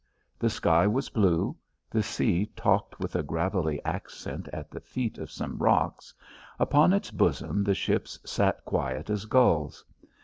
[0.39, 1.55] The sky was blue;
[1.91, 6.11] the sea talked with a gravelly accent at the feet of some rocks;
[6.57, 9.85] upon its bosom the ships sat quiet as gulls.